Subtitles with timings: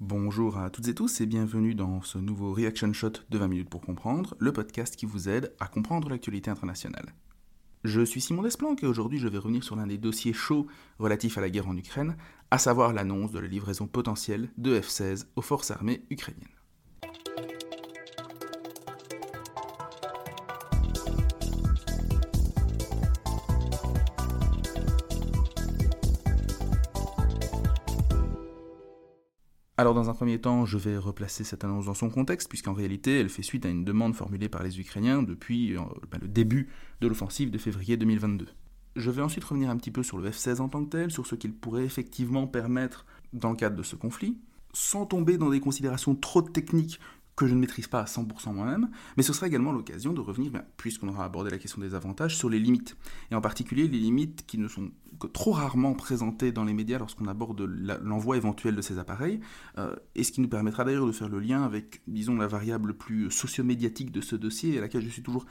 [0.00, 3.70] Bonjour à toutes et tous et bienvenue dans ce nouveau Reaction Shot de 20 minutes
[3.70, 7.14] pour comprendre, le podcast qui vous aide à comprendre l'actualité internationale.
[7.84, 10.66] Je suis Simon Desplanques et aujourd'hui je vais revenir sur l'un des dossiers chauds
[10.98, 12.16] relatifs à la guerre en Ukraine,
[12.50, 16.53] à savoir l'annonce de la livraison potentielle de F-16 aux forces armées ukrainiennes.
[30.14, 33.42] Un premier temps, je vais replacer cette annonce dans son contexte, puisqu'en réalité, elle fait
[33.42, 36.68] suite à une demande formulée par les Ukrainiens depuis euh, ben, le début
[37.00, 38.46] de l'offensive de février 2022.
[38.94, 41.26] Je vais ensuite revenir un petit peu sur le F-16 en tant que tel, sur
[41.26, 44.38] ce qu'il pourrait effectivement permettre dans le cadre de ce conflit,
[44.72, 47.00] sans tomber dans des considérations trop techniques
[47.36, 50.52] que je ne maîtrise pas à 100% moi-même, mais ce sera également l'occasion de revenir,
[50.52, 52.96] ben, puisqu'on aura abordé la question des avantages, sur les limites,
[53.30, 56.98] et en particulier les limites qui ne sont que trop rarement présentées dans les médias
[56.98, 59.40] lorsqu'on aborde l'envoi éventuel de ces appareils,
[59.78, 62.94] euh, et ce qui nous permettra d'ailleurs de faire le lien avec, disons, la variable
[62.94, 65.46] plus sociomédiatique de ce dossier, à laquelle je suis toujours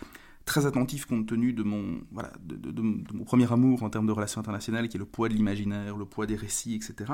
[0.46, 4.42] très attentif compte tenu de mon, voilà, de, mon premier amour en termes de relations
[4.42, 7.14] internationales, qui est le poids de l'imaginaire, le poids des récits, etc.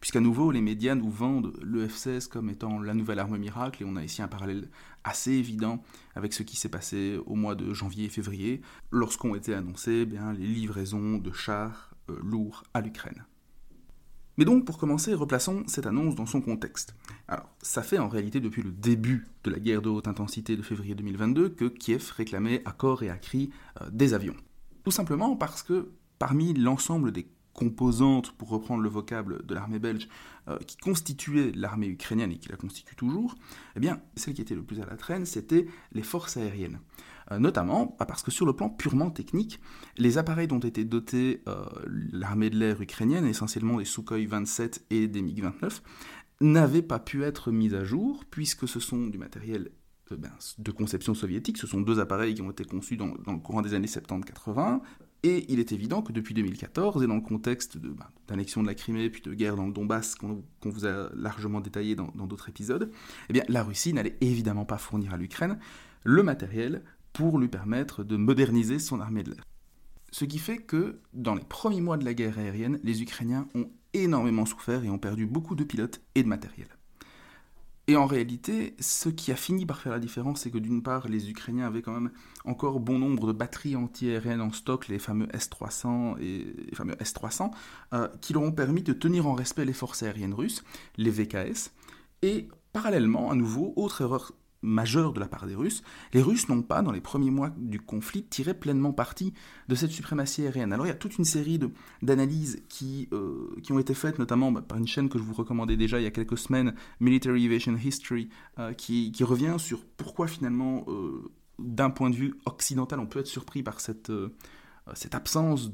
[0.00, 3.86] Puisqu'à nouveau, les médias nous vendent le F-16 comme étant la nouvelle arme miracle, et
[3.86, 4.68] on a ici un parallèle
[5.04, 5.82] assez évident
[6.14, 10.06] avec ce qui s'est passé au mois de janvier et février, lorsqu'ont été annoncées eh
[10.06, 13.24] bien, les livraisons de chars euh, lourds à l'Ukraine.
[14.38, 16.94] Mais donc, pour commencer, replaçons cette annonce dans son contexte.
[17.26, 20.62] Alors, ça fait en réalité depuis le début de la guerre de haute intensité de
[20.62, 23.50] février 2022 que Kiev réclamait à corps et à cri
[23.82, 24.36] euh, des avions.
[24.84, 27.26] Tout simplement parce que parmi l'ensemble des
[27.58, 30.08] composantes, pour reprendre le vocable de l'armée belge,
[30.46, 33.34] euh, qui constituait l'armée ukrainienne et qui la constitue toujours,
[33.74, 36.78] eh bien, celle qui était le plus à la traîne, c'était les forces aériennes.
[37.32, 39.60] Euh, notamment bah, parce que sur le plan purement technique,
[39.96, 41.64] les appareils dont était dotée euh,
[42.12, 45.80] l'armée de l'air ukrainienne, essentiellement des Sukhoi 27 et des MiG-29,
[46.40, 49.72] n'avaient pas pu être mis à jour, puisque ce sont du matériel
[50.12, 53.40] ben, de conception soviétique, ce sont deux appareils qui ont été conçus dans, dans le
[53.40, 54.80] courant des années 70-80,
[55.22, 58.74] et il est évident que depuis 2014, et dans le contexte ben, d'annexion de, la
[58.74, 62.90] Crimée, puis de guerre dans le Donbass, qu'on vous a largement détaillé dans d'autres épisodes,
[63.28, 65.58] eh la Russie n'allait évidemment pas fournir à l'Ukraine
[66.04, 69.44] le matériel pour lui permettre de moderniser son armée de l'air.
[70.10, 73.70] Ce qui fait que, dans les premiers mois de la guerre aérienne, les Ukrainiens ont
[73.92, 76.68] énormément souffert et ont perdu beaucoup de pilotes et de matériel.
[77.90, 81.08] Et en réalité, ce qui a fini par faire la différence, c'est que d'une part,
[81.08, 82.10] les Ukrainiens avaient quand même
[82.44, 87.50] encore bon nombre de batteries anti-aériennes en stock, les fameux S-300 et les fameux S-300,
[87.94, 90.64] euh, qui leur ont permis de tenir en respect les forces aériennes russes,
[90.98, 91.72] les VKS.
[92.20, 95.82] Et parallèlement, à nouveau, autre erreur majeur de la part des Russes,
[96.12, 99.32] les Russes n'ont pas, dans les premiers mois du conflit, tiré pleinement parti
[99.68, 100.72] de cette suprématie aérienne.
[100.72, 101.60] Alors il y a toute une série
[102.02, 105.34] d'analyses qui, euh, qui ont été faites, notamment bah, par une chaîne que je vous
[105.34, 109.84] recommandais déjà il y a quelques semaines, Military Aviation History, euh, qui, qui, revient sur
[109.96, 114.12] pourquoi finalement, euh, d'un point de vue occidental, on peut être surpris par cette,
[114.94, 115.70] cette absence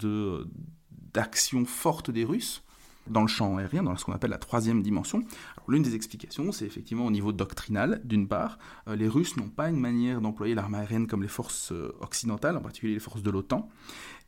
[1.12, 2.64] d'action forte des Russes
[3.08, 5.22] dans le champ aérien, dans ce qu'on appelle la troisième dimension.
[5.68, 9.68] L'une des explications, c'est effectivement au niveau doctrinal, d'une part, euh, les Russes n'ont pas
[9.68, 13.30] une manière d'employer l'arme aérienne comme les forces euh, occidentales, en particulier les forces de
[13.30, 13.68] l'OTAN,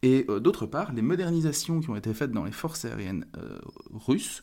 [0.02, 3.26] et euh, d'autre part, les modernisations qui ont été faites dans les forces aériennes
[3.92, 4.42] russes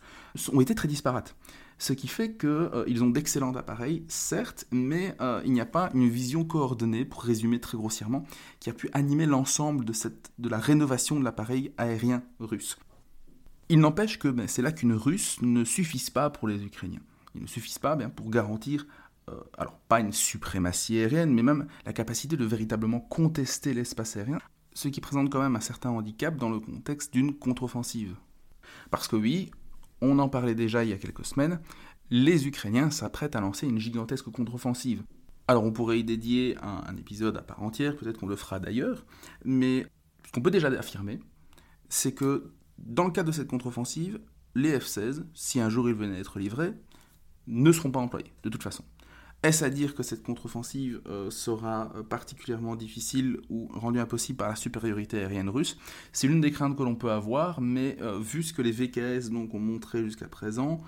[0.51, 1.35] ont été très disparates.
[1.77, 6.45] Ce qui fait qu'ils ont d'excellents appareils, certes, mais il n'y a pas une vision
[6.45, 8.23] coordonnée, pour résumer très grossièrement,
[8.59, 9.93] qui a pu animer l'ensemble de,
[10.39, 12.77] de la rénovation de l'appareil aérien russe.
[13.73, 17.01] Il n'empêche que ben, c'est là qu'une Russe ne suffise pas pour les Ukrainiens.
[17.33, 18.85] Il ne suffise pas bien, pour garantir,
[19.31, 24.37] euh, alors pas une suprématie aérienne, mais même la capacité de véritablement contester l'espace aérien,
[24.75, 28.15] ce qui présente quand même un certain handicap dans le contexte d'une contre-offensive.
[28.91, 29.49] Parce que oui,
[30.01, 31.59] on en parlait déjà il y a quelques semaines,
[32.11, 35.01] les Ukrainiens s'apprêtent à lancer une gigantesque contre-offensive.
[35.47, 39.03] Alors on pourrait y dédier un épisode à part entière, peut-être qu'on le fera d'ailleurs,
[39.43, 39.87] mais
[40.27, 41.19] ce qu'on peut déjà affirmer,
[41.89, 44.19] c'est que dans le cadre de cette contre-offensive,
[44.55, 46.73] les F-16, si un jour ils venaient à être livrés,
[47.47, 48.83] ne seront pas employés, de toute façon.
[49.43, 54.47] Est-ce à dire que cette contre-offensive euh, sera euh, particulièrement difficile ou rendue impossible par
[54.47, 55.77] la supériorité aérienne russe?
[56.13, 59.31] C'est l'une des craintes que l'on peut avoir, mais euh, vu ce que les VKS
[59.31, 60.81] donc, ont montré jusqu'à présent,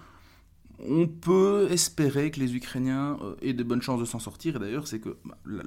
[0.79, 4.55] on peut espérer que les Ukrainiens aient de bonnes chances de s'en sortir.
[4.55, 5.63] Et d'ailleurs, c'est que bah, la,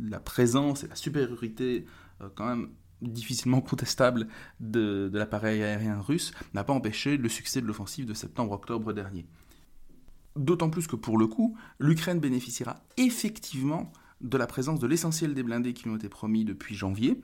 [0.00, 1.86] la, présence et la supériorité
[2.34, 2.68] quand même
[3.02, 4.28] difficilement contestable
[4.60, 9.26] de, l'appareil aérien russe n'a pas empêché le succès de l'offensive de septembre-octobre dernier.
[10.36, 15.42] D'autant plus que pour le coup, l'Ukraine bénéficiera effectivement de la présence de l'essentiel des
[15.42, 17.20] blindés qui lui ont été promis depuis janvier,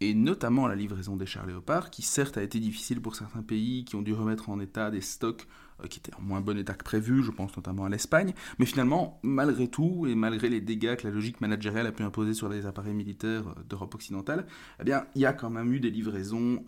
[0.00, 3.84] et notamment la livraison des chars léopards, qui certes a été difficile pour certains pays
[3.84, 5.46] qui ont dû remettre en état des stocks
[5.88, 9.20] qui était en moins bon état que prévu, je pense notamment à l'Espagne, mais finalement,
[9.22, 12.66] malgré tout, et malgré les dégâts que la logique managériale a pu imposer sur les
[12.66, 14.46] appareils militaires euh, d'Europe occidentale,
[14.80, 16.64] eh bien, il y a quand même eu des livraisons,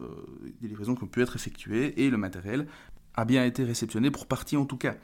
[0.61, 2.67] des livraisons qui ont pu être effectuées, et le matériel
[3.15, 4.97] a bien été réceptionné pour partie en tout cas.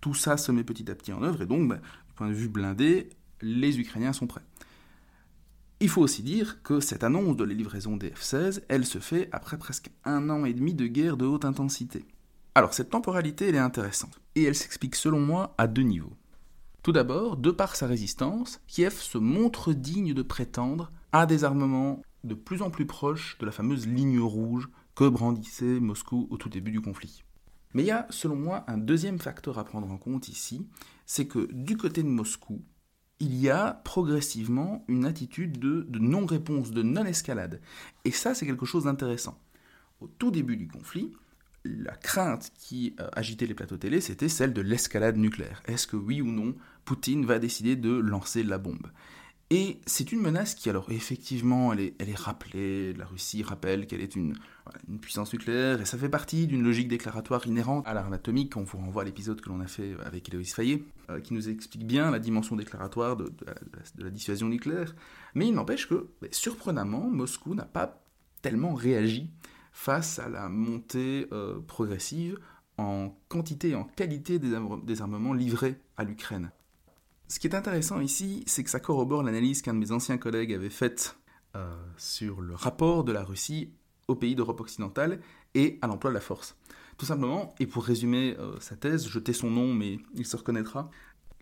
[0.00, 2.34] Tout ça se met petit à petit en œuvre, et donc, bah, du point de
[2.34, 3.10] vue blindé,
[3.40, 4.42] les Ukrainiens sont prêts.
[5.82, 9.30] Il faut aussi dire que cette annonce de la livraison des F-16, elle se fait
[9.32, 12.04] après presque un an et demi de guerre de haute intensité.
[12.54, 16.16] Alors cette temporalité, elle est intéressante, et elle s'explique selon moi à deux niveaux.
[16.82, 22.02] Tout d'abord, de par sa résistance, Kiev se montre digne de prétendre à des armements
[22.24, 26.48] de plus en plus proches de la fameuse ligne rouge que brandissait Moscou au tout
[26.48, 27.22] début du conflit.
[27.74, 30.66] Mais il y a, selon moi, un deuxième facteur à prendre en compte ici,
[31.06, 32.62] c'est que du côté de Moscou,
[33.20, 37.60] il y a progressivement une attitude de, non-réponse, de non-escalade.
[38.04, 39.38] Et ça, c'est quelque chose d'intéressant.
[40.00, 41.12] Au tout début du conflit,
[41.64, 45.62] la crainte qui euh, agitait les plateaux télé, c'était celle de l'escalade nucléaire.
[45.66, 46.54] Est-ce que oui ou non,
[46.84, 48.90] Poutine va décider de lancer la bombe?
[49.52, 54.14] Et c'est une menace qui, alors effectivement, elle est, rappelée, la Russie rappelle qu'elle est
[54.14, 54.36] une,
[55.02, 58.78] puissance nucléaire, et ça fait partie d'une logique déclaratoire inhérente à l'arme atomique, on vous
[58.78, 62.12] renvoie à l'épisode que l'on a fait avec Héloïse Fayet, euh, qui nous explique bien
[62.12, 63.32] la dimension déclaratoire de,
[63.98, 64.94] la, dissuasion nucléaire.
[65.34, 68.00] Mais il n'empêche que, surprenamment, Moscou n'a pas
[68.42, 69.30] tellement réagi
[69.72, 72.38] face à la montée euh, progressive
[72.78, 76.50] en quantité et en qualité des armements livrés à l'Ukraine.
[77.30, 80.52] Ce qui est intéressant ici, c'est que ça corrobore l'analyse qu'un de mes anciens collègues
[80.52, 81.16] avait faite
[81.54, 83.72] euh, sur le rapport de la Russie
[84.08, 85.20] aux pays d'Europe occidentale
[85.54, 86.56] et à l'emploi de la force.
[86.98, 90.36] Tout simplement, et pour résumer euh, sa thèse, je tais son nom mais il se
[90.36, 90.90] reconnaîtra,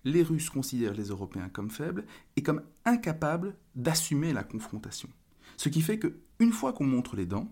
[0.04, 2.04] les Russes considèrent les Européens comme faibles
[2.36, 5.08] et comme incapables d'assumer la confrontation.
[5.56, 7.50] Ce qui fait que une fois qu'on montre les dents,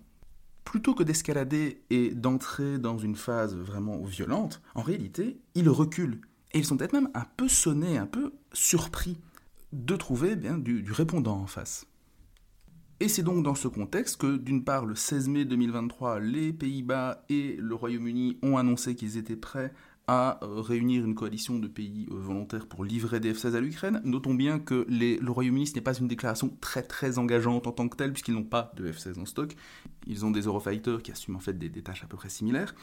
[0.66, 6.20] plutôt que d'escalader et d'entrer dans une phase vraiment violente, en réalité, ils reculent
[6.52, 9.16] et ils sont peut-être même un peu sonnés, un peu surpris
[9.72, 11.86] de trouver eh bien du, répondant en face.
[12.98, 17.24] Et c'est donc dans ce contexte que, d'une part, le 16 mai 2023, les Pays-Bas
[17.28, 19.72] et le Royaume-Uni ont annoncé qu'ils étaient prêts
[20.08, 24.00] à euh, réunir une coalition de pays euh, volontaires pour livrer des F-16 à l'Ukraine.
[24.04, 27.88] Notons bien que le Royaume-Uni, ce n'est pas une déclaration très très engageante en tant
[27.88, 29.56] que telle, puisqu'ils n'ont pas de F-16 en stock.
[30.06, 32.74] Ils ont des Eurofighters qui assument en fait des tâches à peu près similaires.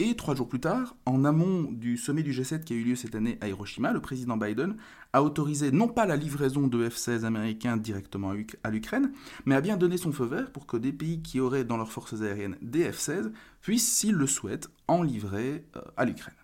[0.00, 2.94] Et trois jours plus tard, en amont du sommet du G7 qui a eu lieu
[2.94, 4.76] cette année à Hiroshima, le président Biden
[5.12, 9.10] a autorisé non pas la livraison de F-16 américains directement à l'Ukraine,
[9.44, 11.90] mais a bien donné son feu vert pour que des pays qui auraient dans leurs
[11.90, 16.36] forces aériennes des F-16 puissent, s'ils le souhaitent, en livrer euh, à l'Ukraine.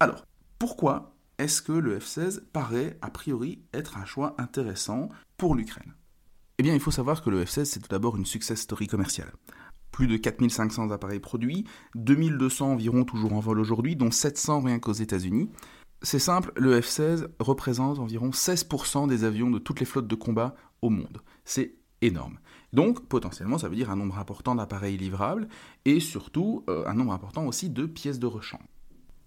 [0.00, 0.24] Alors,
[0.58, 5.92] pourquoi est-ce que le F-16 paraît a priori être un choix intéressant pour l'Ukraine?
[6.56, 9.32] Eh bien, il faut savoir que le F-16, c'est tout d'abord une success story commerciale
[9.94, 11.64] plus de 4500 appareils produits,
[11.94, 15.48] 2200 environ toujours en vol aujourd'hui, dont 700 rien qu'aux États-Unis.
[16.02, 20.56] C'est simple, le F-16 représente environ 16% des avions de toutes les flottes de combat
[20.82, 21.22] au monde.
[21.44, 22.40] C'est énorme.
[22.72, 25.46] Donc, potentiellement, ça veut dire un nombre important d'appareils livrables
[25.84, 28.66] et surtout euh, un nombre important aussi de pièces de rechange.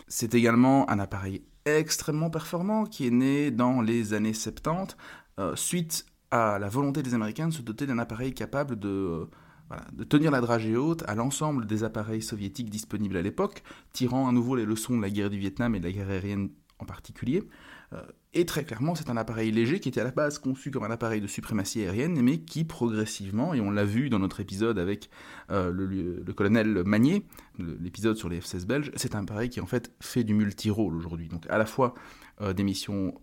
[0.10, 4.98] C'est également un appareil extrêmement performant qui est né dans les années 70
[5.40, 9.30] euh, suite à la volonté des Américains de se doter d'un appareil capable de euh,
[9.94, 14.32] de tenir la dragée haute à l'ensemble des appareils soviétiques disponibles à l'époque, tirant à
[14.32, 16.50] nouveau les leçons de la guerre du Vietnam et de la guerre aérienne
[16.80, 17.44] en particulier.
[17.94, 18.02] Euh,
[18.34, 20.92] et très clairement, c'est un appareil léger qui était à la base conçu comme un
[20.92, 25.10] appareil de suprématie aérienne, mais qui progressivement, et on l'a vu dans notre épisode avec
[25.50, 27.26] euh, le, colonel Magnier,
[27.58, 31.30] l'épisode sur les F-16 belges, c'est un appareil qui en fait fait du multi-rôle aujourd'hui.
[31.30, 31.96] Donc à la fois
[32.42, 33.16] euh, des missions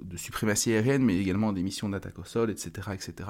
[0.00, 3.28] de suprématie aérienne, mais également des missions d'attaque au sol, etc., etc.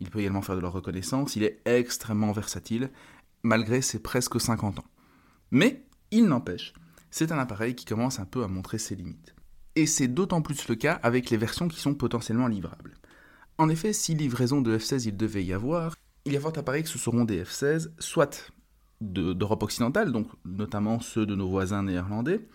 [0.00, 1.36] Il peut également faire de la reconnaissance.
[1.36, 2.90] Il est extrêmement versatile,
[3.42, 4.84] malgré ses presque 50 ans.
[5.52, 6.72] Mais, il n'empêche,
[7.10, 9.34] c'est un appareil qui commence un peu à montrer ses limites
[9.76, 12.96] et c'est d'autant plus le cas avec les versions qui sont potentiellement livrables.
[13.58, 16.62] En effet, si livraison de F-16 il devait y avoir, il y a fort à
[16.62, 18.52] parier que ce seront des F-16, soit
[19.00, 22.46] d'Europe occidentale, donc notamment ceux de nos voisins néerlandais,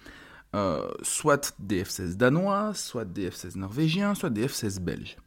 [0.56, 5.18] euh, soit des F-16 danois, soit des F-16 norvégiens, soit des F-16 belges.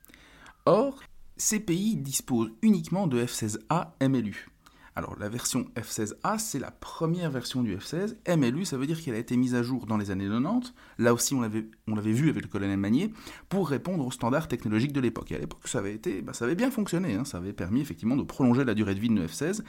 [0.66, 1.00] Or,
[1.36, 4.48] ces pays disposent uniquement de F-16A MLU,
[4.98, 8.16] alors la version F16A, c'est la première version du F16.
[8.36, 10.74] MLU, ça veut dire qu'elle a été mise à jour dans les années 90.
[10.98, 13.12] Là aussi, on l'avait, vu avec le colonel Magnier,
[13.48, 15.30] pour répondre aux standards technologiques de l'époque.
[15.30, 17.14] Et à l'époque, ça avait, bah, ça avait bien fonctionné.
[17.14, 17.24] Hein.
[17.24, 19.62] Ça avait permis effectivement de prolonger la durée de vie de F16.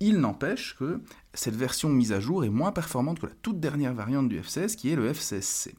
[0.00, 1.00] Il n'empêche que
[1.34, 4.74] cette version mise à jour est moins performante que la toute dernière variante du F16,
[4.74, 5.72] qui est le F16C.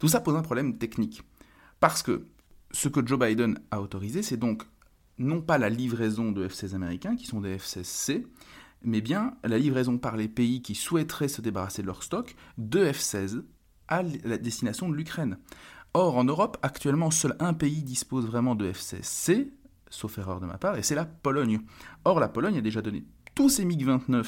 [0.00, 1.22] Tout ça pose un problème technique.
[1.78, 2.26] Parce que
[2.72, 4.64] ce que Joe Biden a autorisé, c'est donc
[5.18, 8.24] non pas la livraison de F-16 américains, qui sont des F-16C,
[8.82, 12.84] mais bien la livraison par les pays qui souhaiteraient se débarrasser de leur stock de
[12.84, 13.42] F-16
[13.88, 15.38] à la destination de l'Ukraine.
[15.94, 19.50] Or, en Europe, actuellement, seul un pays dispose vraiment de F-16C,
[19.90, 21.60] sauf erreur de ma part, et c'est la Pologne.
[22.04, 23.04] Or, la Pologne a déjà donné
[23.34, 24.24] tous ses MiG-29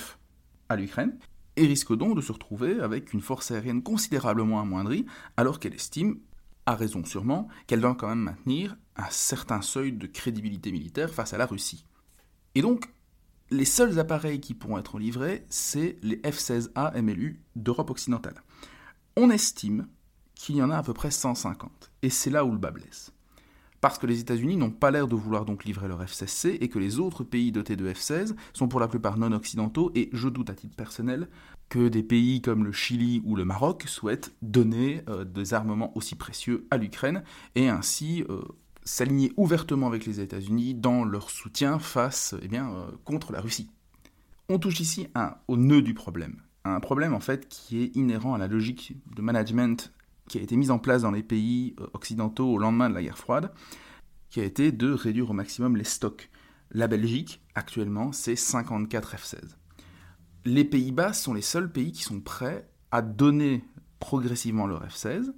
[0.68, 1.18] à l'Ukraine,
[1.56, 6.18] et risque donc de se retrouver avec une force aérienne considérablement amoindrie, alors qu'elle estime,
[6.66, 11.34] à raison sûrement, qu'elle doit quand même maintenir un certain seuil de crédibilité militaire face
[11.34, 11.84] à la Russie.
[12.54, 12.90] Et donc,
[13.50, 18.42] les seuls appareils qui pourront être livrés, c'est les F-16A MLU d'Europe occidentale.
[19.16, 19.86] On estime
[20.34, 23.12] qu'il y en a à peu près 150, et c'est là où le bas blesse
[23.86, 26.78] parce que les États-Unis n'ont pas l'air de vouloir donc livrer leur F-16C et que
[26.78, 30.50] les autres pays dotés de F-16 sont pour la plupart non occidentaux et je doute
[30.50, 31.28] à titre personnel
[31.68, 36.14] que des pays comme le Chili ou le Maroc souhaitent donner euh, des armements aussi
[36.14, 37.22] précieux à l'Ukraine
[37.54, 38.42] et ainsi euh,
[38.86, 43.68] s'aligner ouvertement avec les États-Unis dans leur soutien face eh bien, euh, contre la Russie.
[44.48, 45.08] On touche ici
[45.48, 46.40] au nœud du problème.
[46.64, 49.92] Un problème en fait qui est inhérent à la logique de management
[50.28, 53.02] qui a été mise en place dans les pays euh, occidentaux au lendemain de la
[53.02, 53.52] guerre froide,
[54.30, 56.30] qui a été de réduire au maximum les stocks.
[56.70, 59.38] La Belgique, actuellement, c'est 54 F-16.
[60.44, 63.64] Les Pays-Bas sont les seuls pays qui sont prêts à donner
[64.00, 65.32] progressivement leur F-16,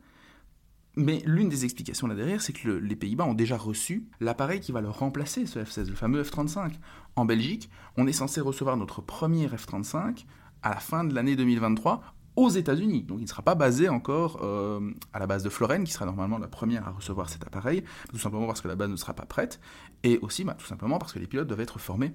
[0.99, 4.73] mais l'une des explications là derrière, c'est que les Pays-Bas ont déjà reçu l'appareil qui
[4.73, 6.73] va leur remplacer ce F-16, le fameux F-35.
[7.15, 10.25] En Belgique, on est censé recevoir notre premier F-35
[10.63, 12.03] à la fin de l'année 2023
[12.35, 13.05] aux États-Unis.
[13.05, 16.05] Donc il ne sera pas basé encore euh, à la base de Florène, qui sera
[16.05, 19.15] normalement la première à recevoir cet appareil, tout simplement parce que la base ne sera
[19.15, 19.61] pas prête,
[20.03, 22.13] et aussi bah, tout simplement parce que les pilotes doivent être formés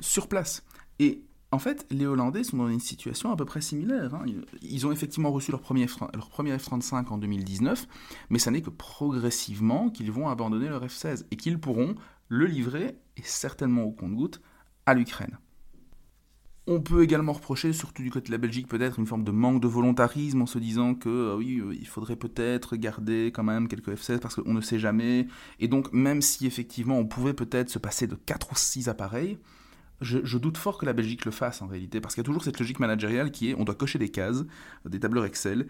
[0.00, 0.62] sur place.
[0.98, 1.22] Et
[1.52, 4.14] en fait, les Hollandais sont dans une situation à peu près similaire.
[4.14, 4.24] Hein.
[4.62, 7.86] Ils ont effectivement reçu leur premier, leur premier F-35 en 2019,
[8.30, 11.94] mais ça n'est que progressivement qu'ils vont abandonner leur F-16 et qu'ils pourront
[12.28, 14.40] le livrer, et certainement au compte-goutte,
[14.86, 15.38] à l'Ukraine.
[16.68, 19.62] On peut également reprocher, surtout du côté de la Belgique, peut-être une forme de manque
[19.62, 23.68] de volontarisme en se disant que euh, oui, euh, il faudrait peut-être garder quand même
[23.68, 25.28] quelques F-16 parce qu'on ne sait jamais.
[25.60, 29.38] Et donc, même si effectivement on pouvait peut-être se passer de 4 ou 6 appareils,
[30.00, 32.44] je, doute fort que la Belgique le fasse en réalité, parce qu'il y a toujours
[32.44, 34.44] cette logique managériale qui est on doit cocher des cases,
[34.84, 35.66] euh, des tableurs Excel,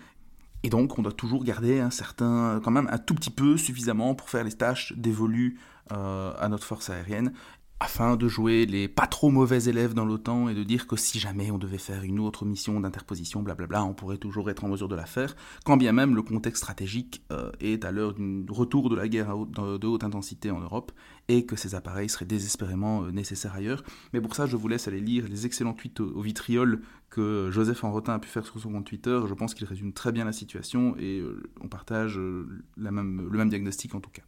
[0.62, 4.14] et donc on doit toujours garder un certain, quand même un tout petit peu suffisamment
[4.14, 7.33] pour faire les tâches dévolues à notre force aérienne
[7.78, 11.18] afin de jouer les pas trop mauvais élèves dans l'OTAN et de dire que si
[11.18, 14.88] jamais on devait faire une autre mission d'interposition, blablabla, on pourrait toujours être en mesure
[14.88, 18.88] de la faire, quand bien même le contexte stratégique euh, est à l'heure du retour
[18.88, 20.92] de la guerre de haute intensité en Europe
[21.28, 23.83] et que ces appareils seraient désespérément euh, nécessaires ailleurs.
[24.14, 26.80] Mais pour ça, je vous laisse aller lire les excellents tweets au, vitriol
[27.11, 29.21] que Joseph Enrotin a pu faire sur son compte Twitter.
[29.28, 33.95] Je pense qu'il résume très bien la situation et euh, on partage le même diagnostic
[33.95, 34.23] en tout cas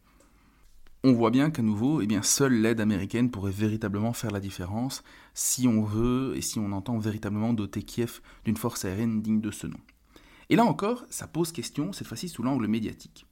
[1.03, 5.01] on voit bien qu'à nouveau, eh bien, seule l'aide américaine pourrait véritablement faire la différence
[5.33, 9.51] si on veut et si on entend véritablement doter Kiev d'une force aérienne digne de
[9.51, 9.79] ce nom.
[10.49, 13.25] Et là encore, ça pose question, cette fois-ci sous l'angle médiatique.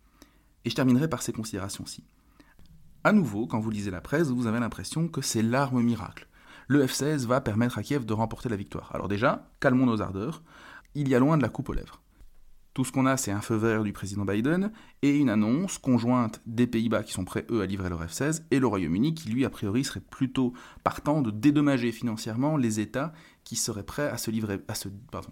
[0.64, 2.04] Et je terminerai par ces considérations-ci.
[3.04, 6.28] À nouveau, quand vous lisez la presse, vous avez l'impression que c'est l'arme miracle.
[6.68, 8.94] Le F-16 va permettre à Kiev de remporter la victoire.
[8.94, 10.42] Alors déjà, calmons nos ardeurs,
[10.96, 12.02] il y a loin de la coupe aux lèvres.
[12.78, 16.44] Tout ce qu'on a, c'est un feu vert du président Biden et une annonce conjointe
[16.46, 19.46] des Pays-Bas qui sont prêts, eux, à livrer leur F-16 et le Royaume-Uni qui, lui,
[19.46, 20.54] a priori, serait plutôt
[20.84, 24.90] partant de dédommager financièrement les États qui seraient prêts à se, livrer, à se,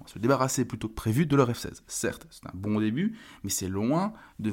[0.08, 1.84] se débarrasser plutôt que prévu de leur F-16.
[1.86, 4.52] Certes, c'est un bon début, mais c'est loin de,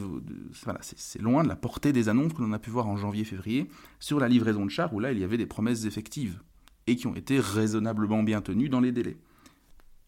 [0.83, 3.71] c'est loin de la portée des annonces que l'on a pu voir en janvier-février
[4.01, 6.43] sur la livraison de chars où là, il y avait des promesses effectives
[6.87, 9.17] et qui ont été raisonnablement bien tenues dans les délais.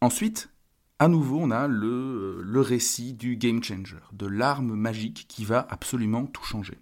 [0.02, 0.53] Ensuite,
[0.98, 6.26] à nouveau, on a le, récit du game changer, de l'arme magique qui va absolument
[6.26, 6.78] tout changer.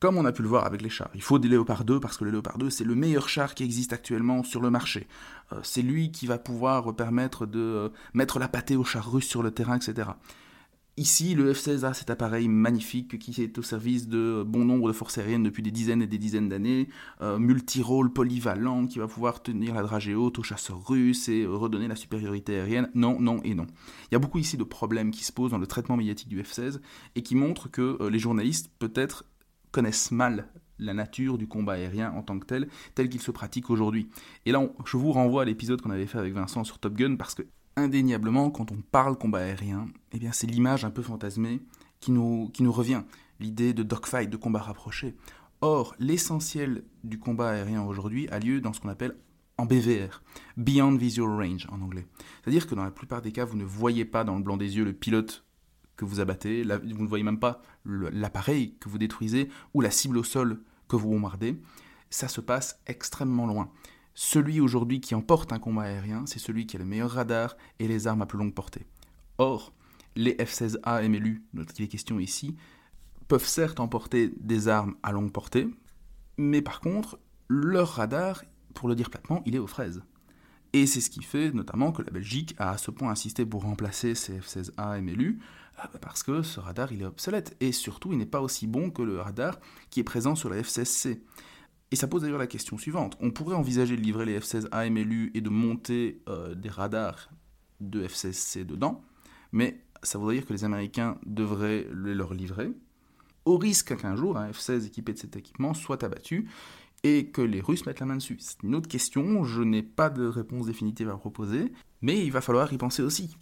[0.00, 2.16] Comme on a pu le voir avec les chars, il faut des Léopard 2 parce
[2.16, 5.08] que le Léopard 2 c'est le meilleur char qui existe actuellement sur le marché.
[5.52, 9.26] Euh, c'est lui qui va pouvoir permettre de euh, mettre la pâtée aux chars russes
[9.26, 10.10] sur le terrain, etc.
[10.98, 14.92] Ici, le F-16 a cet appareil magnifique qui est au service de bon nombre de
[14.92, 16.88] forces aériennes depuis des dizaines et des dizaines d'années,
[17.20, 21.86] euh, multi-rôle polyvalent, qui va pouvoir tenir la dragée haute aux chasseurs russes et redonner
[21.86, 22.90] la supériorité aérienne.
[22.96, 23.68] Non, non et non.
[24.10, 26.42] Il y a beaucoup ici de problèmes qui se posent dans le traitement médiatique du
[26.42, 26.80] F-16
[27.14, 29.24] et qui montrent que euh, les journalistes peut-être
[29.70, 30.48] connaissent mal
[30.80, 34.08] la nature du combat aérien en tant que tel, tel qu'il se pratique aujourd'hui.
[34.46, 37.14] Et là, je vous renvoie à l'épisode qu'on avait fait avec Vincent sur Top Gun,
[37.14, 37.42] parce que
[37.78, 41.60] indéniablement, quand on parle combat aérien, eh bien, c'est l'image un peu fantasmée
[42.00, 43.02] qui nous, qui nous revient,
[43.40, 45.14] l'idée de dogfight, de combat rapproché.
[45.60, 49.16] Or, l'essentiel du combat aérien aujourd'hui a lieu dans ce qu'on appelle
[49.56, 50.22] en BVR,
[50.56, 52.06] Beyond Visual Range en anglais.
[52.42, 54.76] C'est-à-dire que dans la plupart des cas, vous ne voyez pas dans le blanc des
[54.76, 55.44] yeux le pilote
[55.96, 60.16] que vous abattez, vous ne voyez même pas l'appareil que vous détruisez ou la cible
[60.18, 61.60] au sol que vous bombardez.
[62.08, 63.70] Ça se passe extrêmement loin
[64.20, 67.86] celui aujourd'hui qui emporte un combat aérien, c'est celui qui a le meilleur radar et
[67.86, 68.84] les armes à plus longue portée.
[69.38, 69.72] Or,
[70.16, 72.56] les F-16A MLU, dont il est question ici,
[73.28, 75.68] peuvent certes emporter des armes à longue portée,
[76.36, 78.42] mais par contre, leur radar,
[78.74, 80.02] pour le dire platement, il est aux fraises.
[80.72, 83.62] Et c'est ce qui fait notamment que la Belgique a à ce point insisté pour
[83.62, 85.38] remplacer ces F-16A MLU,
[85.78, 88.90] euh, parce que ce radar il est obsolète, et surtout il n'est pas aussi bon
[88.90, 89.60] que le radar
[89.90, 91.20] qui est présent sur la F-16C.
[91.90, 93.16] Et ça pose d'ailleurs la question suivante.
[93.20, 97.30] On pourrait envisager de livrer les F-16 AMLU et de monter euh, des radars
[97.80, 99.02] de F-16C dedans,
[99.52, 102.70] mais ça voudrait dire que les Américains devraient les leur livrer,
[103.44, 106.48] au risque qu'un jour un F-16 équipé de cet équipement soit abattu
[107.04, 108.36] et que les Russes mettent la main dessus.
[108.40, 112.40] C'est une autre question, je n'ai pas de réponse définitive à proposer, mais il va
[112.40, 113.36] falloir y penser aussi.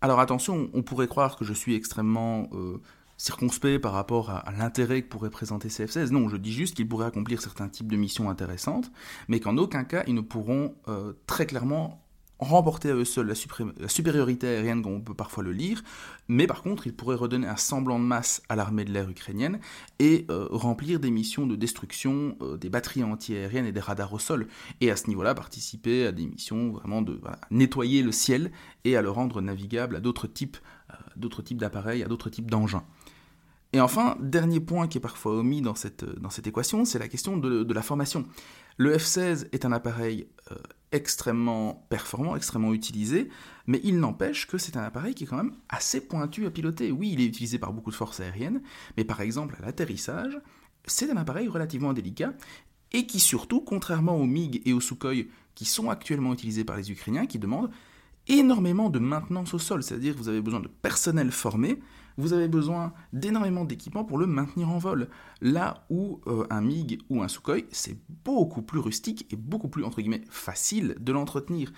[0.00, 2.80] Alors attention, on pourrait croire que je suis extrêmement euh,
[3.16, 6.10] circonspect par rapport à, l'intérêt que pourrait présenter CF16.
[6.10, 8.90] Non, je dis juste qu'ils pourraient accomplir certains types de missions intéressantes,
[9.28, 12.00] mais qu'en aucun cas ils ne pourront euh, très clairement
[12.40, 15.82] remporter à eux seuls la, supériorité aérienne comme on peut parfois le lire,
[16.26, 19.60] mais par contre ils pourraient redonner un semblant de masse à l'armée de l'air ukrainienne
[20.00, 24.18] et euh, remplir des missions de destruction euh, des batteries anti-aériennes et des radars au
[24.18, 24.48] sol,
[24.80, 28.50] et à ce niveau-là participer à des missions vraiment de nettoyer le ciel
[28.84, 30.56] et à le rendre navigable à d'autres types,
[31.16, 32.84] d'autres types d'appareils, à d'autres types d'engins.
[33.74, 37.36] Et enfin, dernier point qui est parfois omis dans cette, cette équation, c'est la question
[37.36, 38.24] de, la formation.
[38.76, 40.54] Le F-16 est un appareil euh,
[40.92, 43.28] extrêmement performant, extrêmement utilisé,
[43.66, 46.92] mais il n'empêche que c'est un appareil qui est quand même assez pointu à piloter.
[46.92, 48.62] Oui, il est utilisé par beaucoup de forces aériennes,
[48.96, 50.38] mais par exemple à l'atterrissage,
[50.86, 52.32] c'est un appareil relativement délicat
[52.92, 55.26] et qui surtout, contrairement aux MiG et aux Sukhoi
[55.56, 57.72] qui sont actuellement utilisés par les Ukrainiens, qui demandent
[58.28, 61.80] énormément de maintenance au sol, c'est-à-dire que vous avez besoin de personnel formé,
[62.16, 65.08] vous avez besoin d'énormément d'équipements pour le maintenir en vol.
[65.40, 69.84] Là où euh, un MiG ou un Sukhoi, c'est beaucoup plus rustique et beaucoup plus,
[69.84, 71.72] entre guillemets, facile de l'entretenir.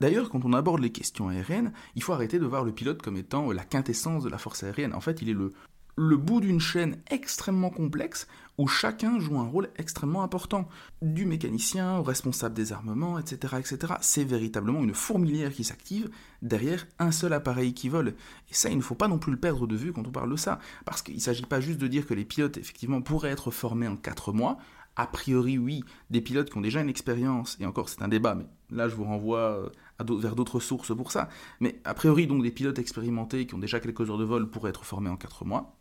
[0.00, 3.16] D'ailleurs, quand on aborde les questions aériennes, il faut arrêter de voir le pilote comme
[3.16, 4.94] étant la quintessence de la force aérienne.
[4.94, 5.52] En fait, il est le,
[6.00, 10.68] le bout d'une chaîne extrêmement complexe où chacun joue un rôle extrêmement important.
[11.02, 13.56] Du mécanicien au responsable des armements, etc.
[13.58, 13.94] etc.
[14.00, 16.08] C'est véritablement une fourmilière qui s'active
[16.40, 18.14] derrière un seul appareil qui vole.
[18.48, 20.30] Et ça, il ne faut pas non plus le perdre de vue quand on parle
[20.30, 20.60] de ça.
[20.84, 23.88] Parce qu'il ne s'agit pas juste de dire que les pilotes, effectivement, pourraient être formés
[23.88, 24.58] en 4 mois.
[24.94, 28.34] A priori, oui, des pilotes qui ont déjà une expérience, et encore c'est un débat,
[28.34, 31.28] mais là je vous renvoie euh, vers d'autres sources pour ça.
[31.60, 34.70] Mais a priori, donc des pilotes expérimentés qui ont déjà quelques heures de vol pourraient
[34.70, 35.77] être formés en 4 mois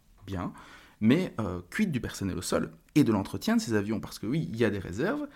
[1.00, 4.50] mais euh, du personnel au sol et de l'entretien de ces avions Parce que oui,
[4.52, 5.28] il y a des réserves,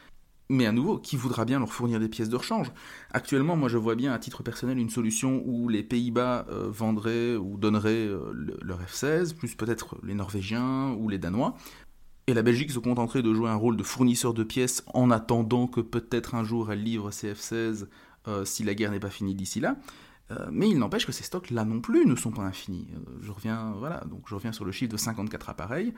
[0.50, 2.72] mais à nouveau, qui voudra bien leur fournir des pièces de rechange?
[3.12, 7.36] Actuellement, moi je vois bien à titre personnel une solution où les Pays-Bas euh, vendraient
[7.36, 11.56] ou donneraient euh, leur F-16, plus peut-être les Norvégiens ou les Danois,
[12.28, 15.68] et la Belgique se contenterait de jouer un rôle de fournisseur de pièces en attendant
[15.68, 17.88] que peut-être un jour elle livre ses F-16
[18.46, 19.78] si la guerre n'est pas finie d'ici là.
[20.32, 22.88] Euh, mais il n'empêche que ces stocks là non plus ne sont pas infinis.
[22.96, 25.94] Euh, je reviens, sur le chiffre de 54 appareils.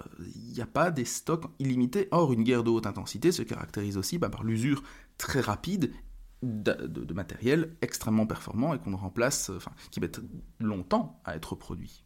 [0.00, 2.08] Euh, il n'y a pas des stocks illimités.
[2.10, 4.82] Or, une guerre de haute intensité se caractérise aussi bah, par l'usure
[5.18, 5.92] très rapide
[6.42, 10.10] de, matériel extrêmement performant et qu'on remplace, enfin, qui met
[10.60, 12.03] longtemps à être produit.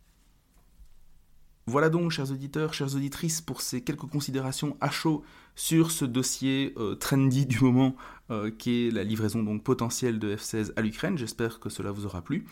[1.68, 5.22] Voilà donc, chers auditeurs, chères auditrices, pour ces quelques considérations à chaud
[5.54, 7.94] sur ce dossier euh, trendy du moment,
[8.30, 11.18] euh, qui est la livraison donc potentielle de F-16 à l'Ukraine.
[11.18, 12.46] J'espère que cela vous aura plu.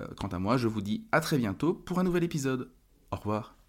[0.00, 2.70] Euh, quant à moi, je vous dis à très bientôt pour un nouvel épisode.
[3.10, 3.61] Au revoir.